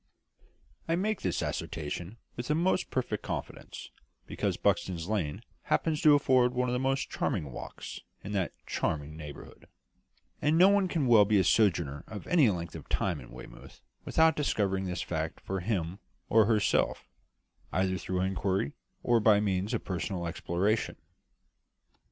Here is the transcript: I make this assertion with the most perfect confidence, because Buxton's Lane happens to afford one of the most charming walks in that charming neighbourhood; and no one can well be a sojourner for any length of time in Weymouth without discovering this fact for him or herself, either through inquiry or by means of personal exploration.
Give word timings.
I 0.87 0.95
make 0.95 1.21
this 1.21 1.43
assertion 1.43 2.17
with 2.35 2.47
the 2.47 2.55
most 2.55 2.89
perfect 2.89 3.21
confidence, 3.21 3.91
because 4.25 4.57
Buxton's 4.57 5.07
Lane 5.07 5.43
happens 5.65 6.01
to 6.01 6.15
afford 6.15 6.55
one 6.55 6.67
of 6.67 6.73
the 6.73 6.79
most 6.79 7.11
charming 7.11 7.51
walks 7.51 7.99
in 8.23 8.31
that 8.31 8.51
charming 8.65 9.15
neighbourhood; 9.15 9.67
and 10.41 10.57
no 10.57 10.69
one 10.69 10.87
can 10.87 11.05
well 11.05 11.23
be 11.23 11.37
a 11.37 11.43
sojourner 11.43 12.03
for 12.19 12.27
any 12.29 12.49
length 12.49 12.73
of 12.73 12.89
time 12.89 13.19
in 13.21 13.29
Weymouth 13.29 13.79
without 14.03 14.35
discovering 14.35 14.85
this 14.85 15.03
fact 15.03 15.39
for 15.39 15.59
him 15.59 15.99
or 16.29 16.45
herself, 16.47 17.07
either 17.71 17.99
through 17.99 18.21
inquiry 18.21 18.73
or 19.03 19.19
by 19.19 19.39
means 19.39 19.71
of 19.71 19.85
personal 19.85 20.25
exploration. 20.25 20.95